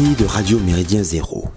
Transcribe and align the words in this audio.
De 0.00 0.24
Radio 0.24 0.58
Méridien 0.58 1.02
Zéro, 1.02 1.48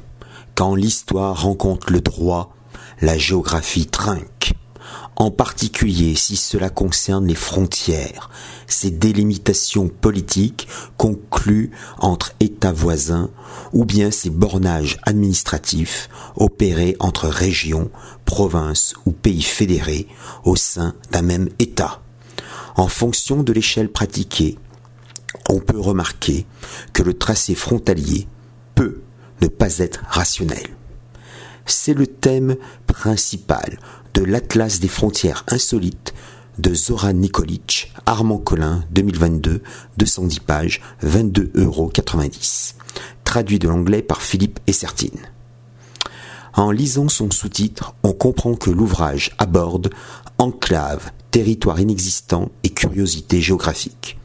quand 0.53 0.75
l'histoire 0.75 1.43
rencontre 1.43 1.93
le 1.93 2.01
droit, 2.01 2.53
la 2.99 3.17
géographie 3.17 3.85
trinque. 3.85 4.51
En 5.15 5.31
particulier 5.31 6.15
si 6.15 6.35
cela 6.35 6.69
concerne 6.69 7.25
les 7.25 7.35
frontières, 7.35 8.29
ces 8.67 8.91
délimitations 8.91 9.87
politiques 9.87 10.67
conclues 10.97 11.71
entre 11.99 12.33
États 12.41 12.73
voisins 12.73 13.29
ou 13.71 13.85
bien 13.85 14.11
ces 14.11 14.29
bornages 14.29 14.97
administratifs 15.03 16.09
opérés 16.35 16.97
entre 16.99 17.29
régions, 17.29 17.91
provinces 18.25 18.93
ou 19.05 19.13
pays 19.13 19.41
fédérés 19.41 20.05
au 20.43 20.57
sein 20.57 20.95
d'un 21.11 21.21
même 21.21 21.47
État. 21.59 22.01
En 22.75 22.89
fonction 22.89 23.41
de 23.41 23.53
l'échelle 23.53 23.89
pratiquée, 23.89 24.57
on 25.53 25.59
peut 25.59 25.79
remarquer 25.79 26.45
que 26.93 27.03
le 27.03 27.13
tracé 27.13 27.53
frontalier 27.53 28.27
peut 28.75 29.01
ne 29.41 29.47
pas 29.47 29.77
être 29.77 30.03
rationnel. 30.07 30.67
C'est 31.65 31.93
le 31.93 32.07
thème 32.07 32.55
principal 32.87 33.77
de 34.15 34.23
l'Atlas 34.23 34.79
des 34.79 34.87
frontières 34.87 35.45
insolites 35.47 36.13
de 36.57 36.73
Zoran 36.73 37.13
Nikolic, 37.13 37.93
Armand 38.05 38.37
Collin, 38.37 38.83
2022, 38.91 39.61
210 39.97 40.39
pages, 40.39 40.81
22,90 41.03 41.61
euros. 41.63 41.91
Traduit 43.23 43.59
de 43.59 43.67
l'anglais 43.67 44.01
par 44.01 44.21
Philippe 44.21 44.59
Essertine. 44.67 45.19
En 46.55 46.69
lisant 46.69 47.09
son 47.09 47.31
sous-titre, 47.31 47.95
on 48.03 48.13
comprend 48.13 48.53
que 48.53 48.69
l'ouvrage 48.69 49.31
aborde 49.39 49.89
enclave, 50.37 51.11
territoire 51.31 51.79
inexistant 51.79 52.51
et 52.63 52.69
curiosité 52.69 53.41
géographique. 53.41 54.19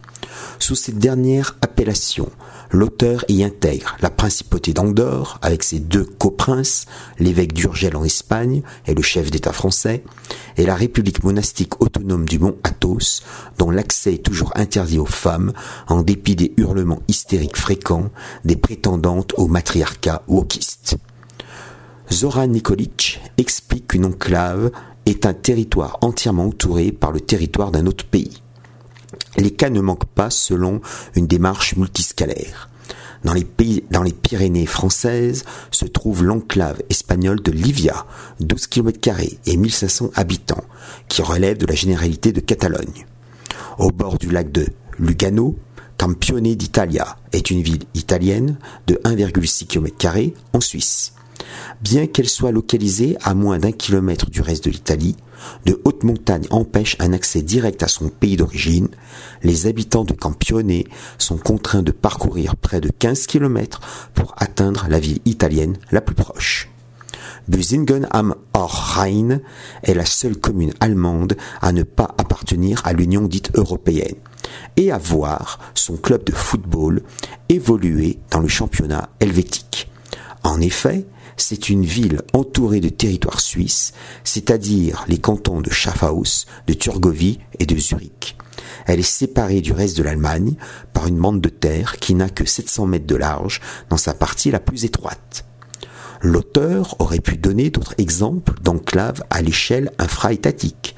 Sous 0.58 0.74
cette 0.74 0.98
dernière 0.98 1.56
appellation, 1.62 2.28
l'auteur 2.70 3.24
y 3.28 3.42
intègre 3.44 3.96
la 4.00 4.10
principauté 4.10 4.72
d'Andorre 4.72 5.38
avec 5.42 5.62
ses 5.62 5.78
deux 5.78 6.04
coprinces, 6.04 6.86
l'évêque 7.18 7.52
d'Urgel 7.52 7.96
en 7.96 8.04
Espagne 8.04 8.62
et 8.86 8.94
le 8.94 9.02
chef 9.02 9.30
d'État 9.30 9.52
français, 9.52 10.02
et 10.56 10.66
la 10.66 10.74
république 10.74 11.24
monastique 11.24 11.80
autonome 11.80 12.26
du 12.26 12.38
mont 12.38 12.56
Athos, 12.64 13.22
dont 13.58 13.70
l'accès 13.70 14.14
est 14.14 14.24
toujours 14.24 14.52
interdit 14.56 14.98
aux 14.98 15.06
femmes 15.06 15.52
en 15.86 16.02
dépit 16.02 16.36
des 16.36 16.52
hurlements 16.56 17.02
hystériques 17.08 17.56
fréquents 17.56 18.10
des 18.44 18.56
prétendantes 18.56 19.34
au 19.36 19.46
matriarcat 19.46 20.22
wokiste. 20.28 20.96
Zoran 22.12 22.46
Nikolic 22.46 23.20
explique 23.36 23.88
qu'une 23.88 24.06
enclave 24.06 24.70
est 25.06 25.26
un 25.26 25.34
territoire 25.34 25.98
entièrement 26.00 26.46
entouré 26.46 26.90
par 26.92 27.12
le 27.12 27.20
territoire 27.20 27.70
d'un 27.70 27.86
autre 27.86 28.04
pays. 28.04 28.42
Les 29.38 29.52
cas 29.52 29.70
ne 29.70 29.80
manquent 29.80 30.04
pas 30.04 30.30
selon 30.30 30.80
une 31.14 31.26
démarche 31.26 31.76
multiscalaire. 31.76 32.68
Dans 33.24 33.32
les, 33.32 34.12
Pyrénées 34.12 34.66
françaises 34.66 35.44
se 35.70 35.84
trouve 35.84 36.24
l'enclave 36.24 36.82
espagnole 36.88 37.40
de 37.40 37.50
Livia, 37.50 38.06
12 38.40 38.66
km 38.68 39.10
et 39.46 39.56
1500 39.56 40.10
habitants, 40.14 40.64
qui 41.08 41.22
relève 41.22 41.58
de 41.58 41.66
la 41.66 41.74
généralité 41.74 42.32
de 42.32 42.40
Catalogne. 42.40 43.06
Au 43.78 43.90
bord 43.90 44.18
du 44.18 44.30
lac 44.30 44.52
de 44.52 44.66
Lugano, 44.98 45.56
Campione 45.96 46.54
d'Italia 46.54 47.16
est 47.32 47.50
une 47.50 47.62
ville 47.62 47.84
italienne 47.94 48.56
de 48.86 48.94
1,6 49.04 49.66
km 49.66 50.32
en 50.52 50.60
Suisse. 50.60 51.12
Bien 51.80 52.06
qu'elle 52.06 52.28
soit 52.28 52.52
localisée 52.52 53.16
à 53.22 53.34
moins 53.34 53.58
d'un 53.58 53.72
kilomètre 53.72 54.30
du 54.30 54.40
reste 54.40 54.64
de 54.64 54.70
l'Italie, 54.70 55.16
de 55.66 55.80
hautes 55.84 56.04
montagnes 56.04 56.46
empêchent 56.50 56.96
un 56.98 57.12
accès 57.12 57.42
direct 57.42 57.82
à 57.82 57.88
son 57.88 58.08
pays 58.08 58.36
d'origine. 58.36 58.88
Les 59.42 59.66
habitants 59.66 60.04
de 60.04 60.12
Campione 60.12 60.82
sont 61.18 61.38
contraints 61.38 61.82
de 61.82 61.92
parcourir 61.92 62.56
près 62.56 62.80
de 62.80 62.90
15 62.90 63.26
kilomètres 63.26 63.80
pour 64.14 64.34
atteindre 64.38 64.86
la 64.88 64.98
ville 64.98 65.20
italienne 65.24 65.76
la 65.92 66.00
plus 66.00 66.14
proche. 66.14 66.68
Busingen 67.46 68.06
am 68.10 68.34
Rhein 68.52 69.40
est 69.82 69.94
la 69.94 70.04
seule 70.04 70.36
commune 70.36 70.74
allemande 70.80 71.36
à 71.62 71.72
ne 71.72 71.82
pas 71.82 72.14
appartenir 72.18 72.82
à 72.84 72.92
l'Union 72.92 73.22
dite 73.22 73.50
européenne 73.54 74.16
et 74.76 74.92
à 74.92 74.98
voir 74.98 75.58
son 75.74 75.96
club 75.96 76.24
de 76.24 76.32
football 76.32 77.02
évoluer 77.48 78.18
dans 78.30 78.40
le 78.40 78.48
championnat 78.48 79.08
helvétique. 79.20 79.87
En 80.42 80.60
effet, 80.60 81.06
c'est 81.36 81.68
une 81.68 81.84
ville 81.84 82.22
entourée 82.32 82.80
de 82.80 82.88
territoires 82.88 83.40
suisses, 83.40 83.92
c'est-à-dire 84.24 85.04
les 85.08 85.18
cantons 85.18 85.60
de 85.60 85.70
Schaffhaus, 85.70 86.46
de 86.66 86.72
Turgovie 86.74 87.38
et 87.58 87.66
de 87.66 87.76
Zurich. 87.76 88.36
Elle 88.86 89.00
est 89.00 89.02
séparée 89.02 89.60
du 89.60 89.72
reste 89.72 89.96
de 89.98 90.02
l'Allemagne 90.02 90.54
par 90.92 91.06
une 91.06 91.18
bande 91.18 91.40
de 91.40 91.48
terre 91.48 91.96
qui 91.98 92.14
n'a 92.14 92.28
que 92.28 92.44
700 92.44 92.86
mètres 92.86 93.06
de 93.06 93.16
large 93.16 93.60
dans 93.88 93.96
sa 93.96 94.14
partie 94.14 94.50
la 94.50 94.60
plus 94.60 94.84
étroite. 94.84 95.47
L'auteur 96.20 96.96
aurait 96.98 97.20
pu 97.20 97.36
donner 97.36 97.70
d'autres 97.70 97.94
exemples 97.98 98.54
d'enclaves 98.62 99.22
à 99.30 99.42
l'échelle 99.42 99.92
infra-étatique. 99.98 100.96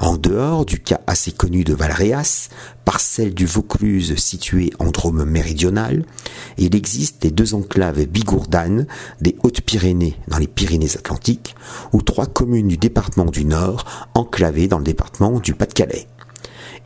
En 0.00 0.16
dehors 0.16 0.64
du 0.64 0.80
cas 0.80 1.00
assez 1.06 1.32
connu 1.32 1.64
de 1.64 1.74
Valréas, 1.74 2.48
parcelle 2.84 3.34
du 3.34 3.46
Vaucluse 3.46 4.16
située 4.16 4.72
en 4.78 4.90
Drôme 4.90 5.24
méridionale, 5.24 6.04
il 6.58 6.74
existe 6.74 7.24
les 7.24 7.30
deux 7.30 7.54
enclaves 7.54 8.04
bigourdanes 8.06 8.86
des 9.20 9.36
Hautes-Pyrénées 9.42 10.16
dans 10.28 10.38
les 10.38 10.46
Pyrénées-Atlantiques, 10.46 11.54
ou 11.92 12.02
trois 12.02 12.26
communes 12.26 12.68
du 12.68 12.76
département 12.76 13.26
du 13.26 13.44
Nord 13.44 13.84
enclavées 14.14 14.68
dans 14.68 14.78
le 14.78 14.84
département 14.84 15.40
du 15.40 15.54
Pas-de-Calais 15.54 16.06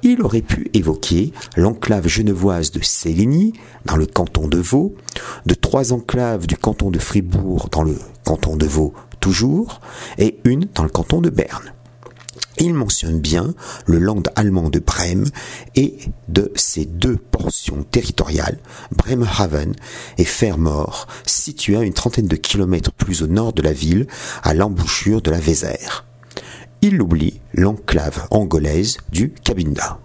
il 0.03 0.22
aurait 0.22 0.43
pu 0.43 0.71
évoquer 0.75 1.33
l'enclave 1.56 2.09
genevoise 2.09 2.71
de 2.71 2.81
Céligny, 2.83 3.53
dans 3.84 3.97
le 3.97 4.06
canton 4.06 4.49
de 4.49 4.59
Vaud, 4.59 4.94
de 5.47 5.55
trois 5.55 5.93
enclaves 5.93 6.47
du 6.47 6.56
canton 6.56 6.91
de 6.91 6.99
Fribourg, 6.99 7.69
dans 7.71 7.83
le 7.83 7.97
canton 8.25 8.56
de 8.56 8.66
Vaud 8.66 8.94
toujours, 9.21 9.81
et 10.19 10.38
une 10.44 10.66
dans 10.75 10.83
le 10.83 10.91
canton 10.91 11.21
de 11.21 11.31
Berne. 11.31 11.72
Il 12.59 12.75
mentionne 12.75 13.21
bien 13.21 13.55
le 13.87 13.99
land 13.99 14.22
allemand 14.37 14.69
de 14.69 14.81
Brême 14.81 15.27
et 15.77 15.97
de 16.28 16.53
ses 16.56 16.84
deux 16.84 17.17
portions 17.17 17.84
territoriales, 17.84 18.59
Bremerhaven 18.94 19.75
et 20.19 20.25
Fermor, 20.25 21.06
situées 21.25 21.77
à 21.77 21.82
une 21.82 21.94
trentaine 21.94 22.27
de 22.27 22.37
kilomètres 22.37 22.93
plus 22.93 23.22
au 23.22 23.28
nord 23.28 23.53
de 23.53 23.62
la 23.62 23.72
ville, 23.72 24.06
à 24.43 24.53
l'embouchure 24.53 25.22
de 25.22 25.31
la 25.31 25.41
Vézère 25.41 26.05
il 26.83 27.01
oublie 27.01 27.41
l'enclave 27.53 28.27
angolaise 28.31 28.99
du 29.11 29.33
Cabinda. 29.45 29.99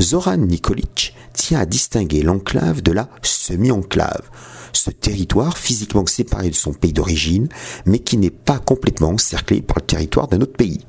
Zoran 0.00 0.38
Nikolic 0.38 1.14
tient 1.34 1.60
à 1.60 1.66
distinguer 1.66 2.22
l'enclave 2.22 2.82
de 2.82 2.92
la 2.92 3.08
semi-enclave, 3.22 4.30
ce 4.72 4.90
territoire 4.90 5.58
physiquement 5.58 6.06
séparé 6.06 6.48
de 6.48 6.54
son 6.54 6.72
pays 6.72 6.92
d'origine, 6.92 7.48
mais 7.84 7.98
qui 7.98 8.16
n'est 8.16 8.30
pas 8.30 8.58
complètement 8.58 9.10
encerclé 9.10 9.60
par 9.60 9.76
le 9.80 9.86
territoire 9.86 10.28
d'un 10.28 10.40
autre 10.40 10.56
pays. 10.56 10.86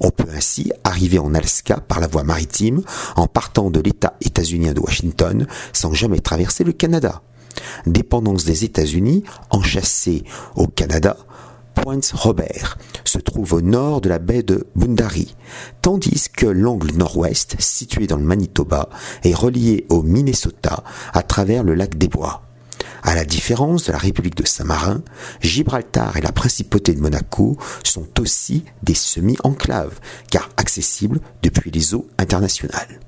On 0.00 0.10
peut 0.10 0.28
ainsi 0.34 0.72
arriver 0.84 1.18
en 1.18 1.34
Alaska 1.34 1.78
par 1.78 2.00
la 2.00 2.08
voie 2.08 2.24
maritime 2.24 2.82
en 3.16 3.28
partant 3.28 3.70
de 3.70 3.80
l'État 3.80 4.14
états-unien 4.20 4.74
de 4.74 4.80
Washington 4.80 5.46
sans 5.72 5.94
jamais 5.94 6.20
traverser 6.20 6.64
le 6.64 6.72
Canada. 6.72 7.22
Dépendance 7.86 8.44
des 8.44 8.64
États-Unis, 8.64 9.24
enchâssée 9.50 10.24
au 10.56 10.66
Canada, 10.66 11.16
Point 11.82 12.00
Robert 12.14 12.78
se 13.04 13.18
trouve 13.18 13.54
au 13.54 13.60
nord 13.60 14.00
de 14.00 14.08
la 14.08 14.20
baie 14.20 14.44
de 14.44 14.68
Bundari, 14.76 15.34
tandis 15.82 16.28
que 16.32 16.46
l'angle 16.46 16.92
nord-ouest, 16.92 17.56
situé 17.58 18.06
dans 18.06 18.16
le 18.16 18.22
Manitoba, 18.22 18.88
est 19.24 19.34
relié 19.34 19.84
au 19.88 20.02
Minnesota 20.02 20.84
à 21.12 21.22
travers 21.22 21.64
le 21.64 21.74
lac 21.74 21.98
des 21.98 22.06
Bois. 22.06 22.42
À 23.02 23.16
la 23.16 23.24
différence 23.24 23.86
de 23.86 23.92
la 23.92 23.98
République 23.98 24.36
de 24.36 24.46
Saint-Marin, 24.46 25.02
Gibraltar 25.40 26.16
et 26.16 26.20
la 26.20 26.30
Principauté 26.30 26.94
de 26.94 27.00
Monaco 27.00 27.58
sont 27.82 28.20
aussi 28.20 28.64
des 28.84 28.94
semi-enclaves, 28.94 29.98
car 30.30 30.50
accessibles 30.56 31.18
depuis 31.42 31.72
les 31.72 31.94
eaux 31.94 32.06
internationales 32.16 33.00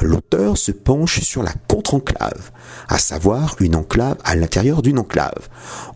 l'auteur 0.00 0.56
se 0.58 0.72
penche 0.72 1.20
sur 1.20 1.42
la 1.42 1.52
contre-enclave, 1.68 2.50
à 2.88 2.98
savoir 2.98 3.56
une 3.60 3.76
enclave 3.76 4.18
à 4.24 4.34
l'intérieur 4.34 4.82
d'une 4.82 4.98
enclave. 4.98 5.48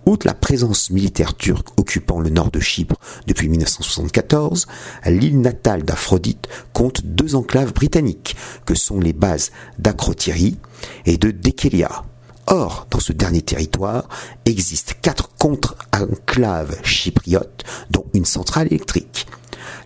Outre 0.06 0.26
la 0.26 0.34
présence 0.34 0.90
militaire 0.90 1.34
turque 1.34 1.68
occupant 1.78 2.20
le 2.20 2.30
nord 2.30 2.50
de 2.50 2.60
Chypre 2.60 2.96
depuis 3.26 3.48
1974, 3.48 4.66
l'île 5.06 5.40
natale 5.40 5.82
d'Aphrodite 5.82 6.48
compte 6.72 7.04
deux 7.04 7.34
enclaves 7.34 7.72
britanniques, 7.72 8.36
que 8.64 8.74
sont 8.74 9.00
les 9.00 9.12
bases 9.12 9.50
d'Akrotiri 9.78 10.58
et 11.06 11.18
de 11.18 11.30
Dekelia. 11.30 12.04
Or, 12.46 12.86
dans 12.90 13.00
ce 13.00 13.12
dernier 13.12 13.42
territoire, 13.42 14.08
existent 14.46 14.94
quatre 15.02 15.28
contre-enclaves 15.36 16.78
chypriotes, 16.82 17.64
dont 17.90 18.06
une 18.14 18.24
centrale 18.24 18.68
électrique. 18.68 19.26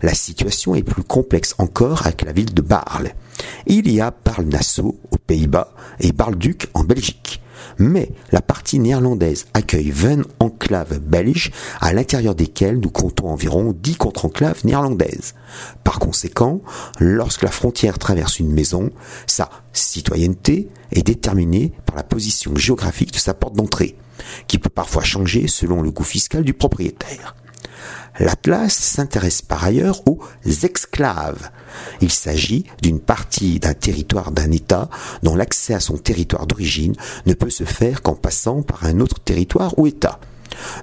La 0.01 0.13
situation 0.13 0.75
est 0.75 0.83
plus 0.83 1.03
complexe 1.03 1.55
encore 1.57 2.05
avec 2.05 2.23
la 2.23 2.33
ville 2.33 2.53
de 2.53 2.61
Barle. 2.61 3.13
Il 3.67 3.91
y 3.91 4.01
a 4.01 4.13
Barle-Nassau 4.25 4.99
aux 5.11 5.17
Pays-Bas 5.17 5.73
et 5.99 6.11
Barle-Duc 6.11 6.67
en 6.73 6.83
Belgique. 6.83 7.41
mais 7.79 8.11
la 8.31 8.41
partie 8.41 8.77
néerlandaise 8.77 9.45
accueille 9.53 9.89
20 9.89 10.23
enclaves 10.39 10.99
belges 10.99 11.51
à 11.81 11.93
l'intérieur 11.93 12.35
desquelles 12.35 12.79
nous 12.79 12.89
comptons 12.89 13.29
environ 13.29 13.73
10 13.73 13.95
contre-enclaves 13.95 14.65
néerlandaises. 14.65 15.33
Par 15.83 15.99
conséquent, 15.99 16.61
lorsque 16.99 17.41
la 17.41 17.51
frontière 17.51 17.97
traverse 17.97 18.39
une 18.39 18.51
maison, 18.51 18.91
sa 19.27 19.49
citoyenneté 19.71 20.69
est 20.91 21.03
déterminée 21.03 21.73
par 21.85 21.95
la 21.95 22.03
position 22.03 22.55
géographique 22.55 23.13
de 23.13 23.17
sa 23.17 23.33
porte 23.33 23.55
d'entrée, 23.55 23.95
qui 24.47 24.59
peut 24.59 24.69
parfois 24.69 25.03
changer 25.03 25.47
selon 25.47 25.81
le 25.81 25.91
goût 25.91 26.03
fiscal 26.03 26.43
du 26.43 26.53
propriétaire. 26.53 27.35
L'Atlas 28.19 28.73
s'intéresse 28.73 29.41
par 29.41 29.63
ailleurs 29.63 30.01
aux 30.07 30.19
exclaves. 30.63 31.49
Il 32.01 32.11
s'agit 32.11 32.65
d'une 32.81 32.99
partie 32.99 33.59
d'un 33.59 33.73
territoire 33.73 34.31
d'un 34.31 34.51
État 34.51 34.89
dont 35.23 35.35
l'accès 35.35 35.73
à 35.73 35.79
son 35.79 35.97
territoire 35.97 36.45
d'origine 36.45 36.95
ne 37.25 37.33
peut 37.33 37.49
se 37.49 37.63
faire 37.63 38.01
qu'en 38.01 38.15
passant 38.15 38.61
par 38.61 38.85
un 38.85 38.99
autre 38.99 39.19
territoire 39.19 39.77
ou 39.77 39.87
État. 39.87 40.19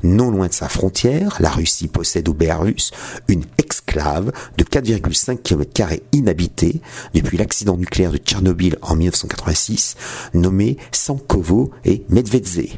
Non 0.03 0.31
loin 0.31 0.49
de 0.49 0.53
sa 0.53 0.69
frontière, 0.69 1.37
la 1.41 1.51
Russie 1.51 1.89
possède 1.89 2.29
au 2.29 2.35
Bélarus 2.35 2.91
une 3.29 3.45
exclave 3.59 4.33
de 4.57 4.65
4,5 4.65 5.39
km 5.39 5.95
inhabitée 6.13 6.81
depuis 7.15 7.39
l'accident 7.39 7.77
nucléaire 7.77 8.13
de 8.13 8.19
Tchernobyl 8.19 8.77
en 8.83 8.97
1986, 8.97 9.97
nommée 10.35 10.77
Sankovo 10.93 11.71
et 11.85 12.05
Medvedze. 12.09 12.77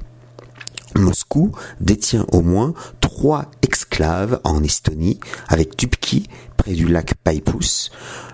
Moscou 0.97 1.53
détient 1.81 2.27
au 2.33 2.43
moins 2.43 2.75
trois 3.01 3.51
exclaves 3.63 4.41
en 4.45 4.63
Estonie, 4.63 5.21
avec 5.49 5.77
Tupki, 5.77 6.29
près 6.57 6.73
du 6.73 6.89
lac 6.89 7.15
Paipus, 7.25 7.91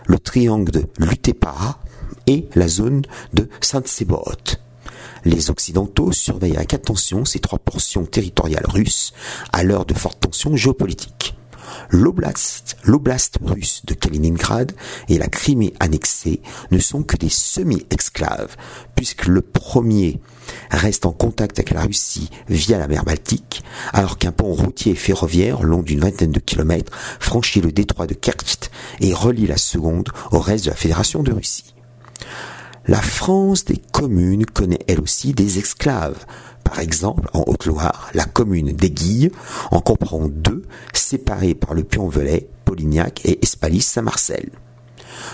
le 0.07 0.19
triangle 0.19 0.73
de 0.73 0.85
Lutepara 0.99 1.79
et 2.27 2.49
la 2.55 2.69
zone 2.69 3.03
de 3.33 3.49
Saint-Sebot. 3.61 4.59
Les 5.25 5.51
Occidentaux 5.51 6.13
surveillent 6.13 6.57
avec 6.57 6.75
attention 6.75 7.25
ces 7.25 7.39
trois 7.39 7.59
portions 7.59 8.05
territoriales 8.05 8.67
russes 8.69 9.13
à 9.53 9.63
l'heure 9.63 9.85
de 9.85 9.95
fortes 9.95 10.21
tensions 10.21 10.57
géopolitiques. 10.57 11.38
L'oblast, 11.91 12.77
russe 13.43 13.83
de 13.85 13.95
Kaliningrad 13.95 14.73
et 15.09 15.19
la 15.19 15.29
Crimée 15.29 15.75
annexée 15.81 16.41
ne 16.71 16.79
sont 16.79 17.03
que 17.03 17.17
des 17.17 17.29
semi-exclaves, 17.29 18.57
puisque 18.95 19.27
le 19.27 19.43
premier 19.43 20.21
reste 20.71 21.07
en 21.07 21.13
contact 21.13 21.59
avec 21.59 21.71
la 21.71 21.83
Russie 21.83 22.31
via 22.49 22.79
la 22.79 22.89
mer 22.89 23.05
Baltique, 23.05 23.63
alors 23.93 24.19
qu'un 24.19 24.33
pont 24.33 24.53
routier 24.53 24.93
et 24.93 24.97
ferroviaire 24.97 25.63
long 25.63 25.83
d'une 25.83 26.01
vingtaine 26.01 26.33
de 26.33 26.41
kilomètres 26.41 26.93
franchit 27.21 27.61
le 27.61 27.73
détroit 27.73 28.07
de 28.07 28.15
Kerch 28.15 28.71
et 29.01 29.13
relie 29.13 29.47
la 29.47 29.57
seconde 29.57 30.09
au 30.31 30.39
reste 30.39 30.65
de 30.65 30.71
la 30.71 30.77
Fédération 30.77 31.23
de 31.23 31.33
Russie. 31.33 31.75
La 32.87 33.03
France 33.03 33.67
des 33.67 33.77
communes 33.93 34.47
connaît 34.47 34.79
elle 34.89 35.01
aussi 35.01 35.35
des 35.35 35.59
exclaves, 35.59 36.25
par 36.69 36.81
exemple, 36.81 37.31
en 37.33 37.45
Haute-Loire, 37.47 38.11
la 38.13 38.27
commune 38.27 38.73
d'Aiguille 38.73 39.31
en 39.71 39.81
comprend 39.81 40.29
deux, 40.29 40.65
séparées 40.93 41.55
par 41.55 41.73
le 41.73 41.83
Puy-en-Velay, 41.83 42.47
Polignac 42.67 43.25
et 43.25 43.43
Espalis-Saint-Marcel. 43.43 44.51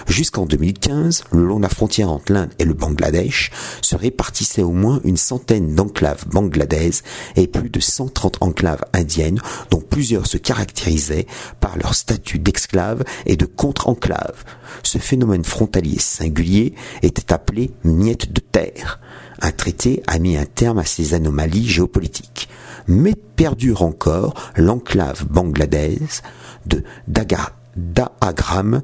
Jusqu'en 0.07 0.47
2015, 0.47 1.25
le 1.33 1.45
long 1.45 1.59
de 1.59 1.63
la 1.63 1.69
frontière 1.69 2.11
entre 2.11 2.33
l'Inde 2.33 2.53
et 2.59 2.65
le 2.65 2.75
Bangladesh 2.75 3.51
se 3.81 3.97
répartissait 3.97 4.63
au 4.63 4.73
moins 4.73 5.01
une 5.05 5.17
centaine 5.17 5.75
d'enclaves 5.75 6.27
bangladaises 6.29 7.03
et 7.37 7.47
plus 7.47 7.71
de 7.71 7.81
130 7.81 8.39
enclaves 8.41 8.85
indiennes, 8.93 9.41
dont 9.71 9.81
plusieurs 9.81 10.27
se 10.27 10.37
caractérisaient 10.37 11.27
par 11.61 11.77
leur 11.77 11.95
statut 11.95 12.39
d'exclave 12.39 13.05
et 13.27 13.37
de 13.37 13.47
contre-enclave. 13.47 14.45
Ce 14.83 14.99
phénomène 14.99 15.45
frontalier 15.45 15.99
singulier 15.99 16.75
était 17.03 17.33
appelé 17.33 17.71
miette 17.85 18.33
de 18.33 18.41
terre. 18.41 19.01
Un 19.41 19.51
traité 19.51 20.03
a 20.07 20.19
mis 20.19 20.37
un 20.37 20.47
terme 20.47 20.79
à 20.79 20.85
ces 20.85 21.15
anomalies 21.15 21.69
géopolitiques, 21.69 22.49
mais 22.87 23.15
perdure 23.15 23.83
encore 23.83 24.35
l'enclave 24.57 25.27
bangladaise 25.27 26.23
de 26.67 26.85
Daagram 27.09 28.83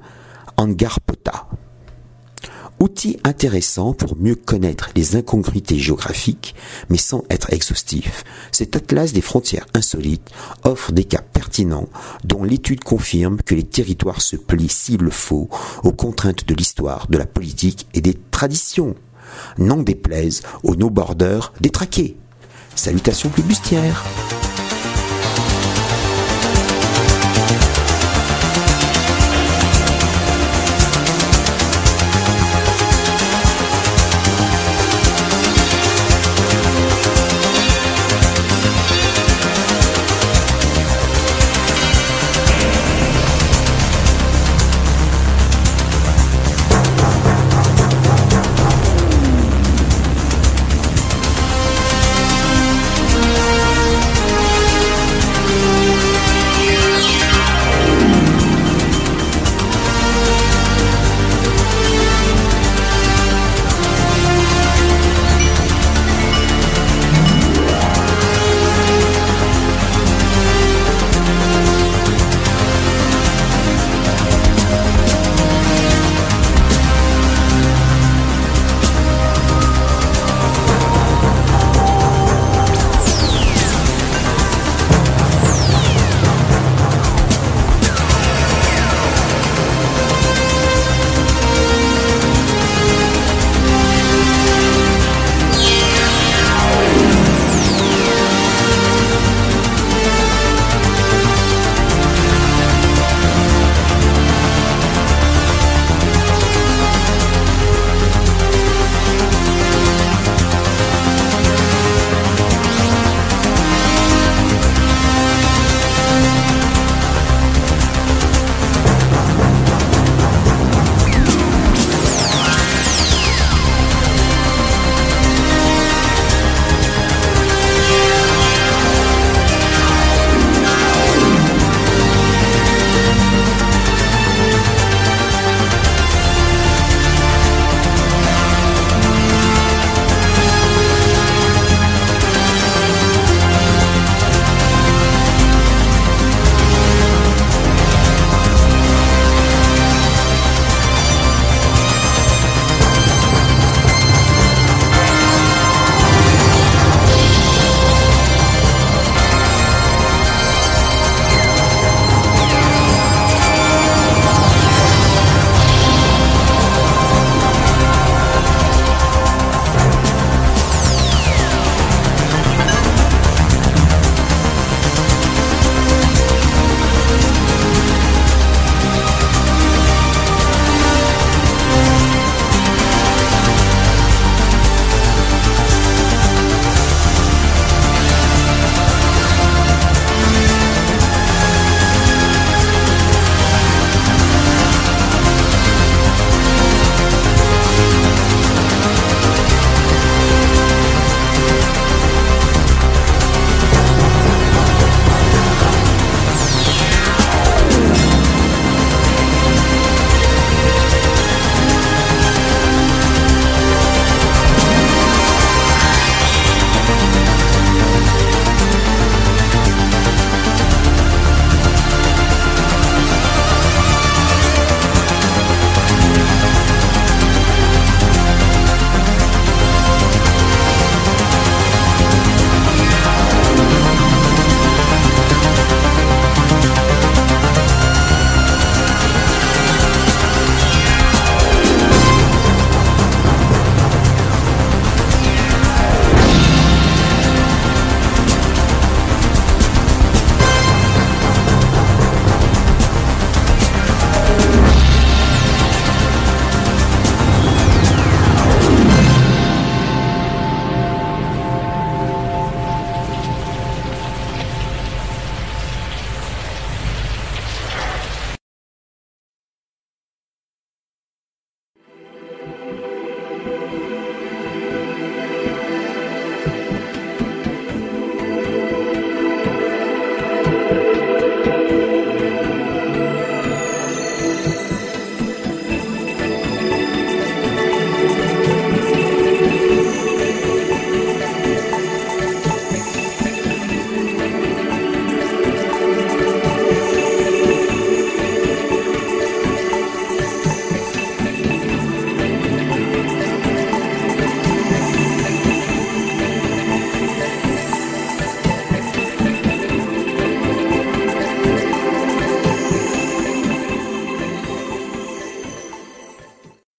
Angarpota. 0.61 1.49
Outil 2.81 3.17
intéressant 3.25 3.95
pour 3.95 4.15
mieux 4.19 4.35
connaître 4.35 4.91
les 4.95 5.17
incongruités 5.17 5.79
géographiques, 5.79 6.55
mais 6.91 6.99
sans 6.99 7.25
être 7.31 7.51
exhaustif, 7.55 8.25
cet 8.53 8.77
atlas 8.77 9.15
des 9.15 9.23
frontières 9.23 9.67
insolites 9.73 10.29
offre 10.63 10.93
des 10.93 11.05
cas 11.05 11.23
pertinents 11.23 11.89
dont 12.25 12.45
l'étude 12.45 12.85
confirme 12.85 13.39
que 13.41 13.55
les 13.55 13.65
territoires 13.65 14.21
se 14.21 14.37
plient 14.37 14.69
s'il 14.69 15.01
le 15.01 15.11
faut 15.11 15.49
aux 15.83 15.93
contraintes 15.93 16.47
de 16.47 16.55
l'histoire, 16.55 17.07
de 17.09 17.17
la 17.17 17.27
politique 17.27 17.87
et 17.95 18.03
des 18.03 18.19
traditions 18.31 18.97
n'en 19.57 19.79
déplaise 19.79 20.43
aux 20.63 20.77
no-borders 20.77 21.55
détraqués. 21.63 22.19
Salutations 22.75 23.31
plus 23.31 23.45
bustières 23.45 24.05